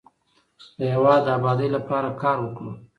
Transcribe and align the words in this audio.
د 0.77 0.79
هیواد 0.93 1.21
د 1.25 1.27
ابادۍ 1.37 1.69
لپاره 1.75 2.09
کار 2.21 2.37
وکړو. 2.41 2.71